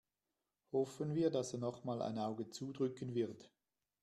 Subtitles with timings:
[0.71, 3.51] Hoffen wir, dass er nochmal ein Auge zudrücken wird.